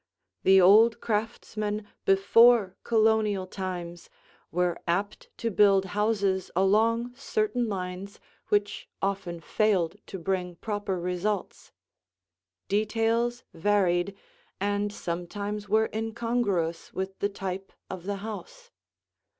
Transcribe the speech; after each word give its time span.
The 0.41 0.59
old 0.59 0.99
craftsmen 0.99 1.87
before 2.05 2.75
Colonial 2.83 3.45
times 3.45 4.09
were 4.51 4.81
apt 4.87 5.29
to 5.37 5.51
build 5.51 5.85
houses 5.93 6.49
along 6.55 7.13
certain 7.13 7.69
lines 7.69 8.19
which 8.47 8.89
often 8.99 9.39
failed 9.39 9.97
to 10.07 10.17
bring 10.17 10.55
proper 10.55 10.99
results; 10.99 11.71
details 12.67 13.43
varied 13.53 14.15
and 14.59 14.91
sometimes 14.91 15.69
were 15.69 15.87
incongruous 15.93 16.91
with 16.91 17.19
the 17.19 17.29
type 17.29 17.71
of 17.87 18.05
the 18.05 18.15
house. 18.25 18.71